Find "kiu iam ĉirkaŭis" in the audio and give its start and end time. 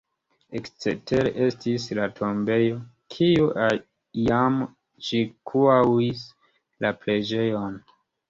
3.15-6.25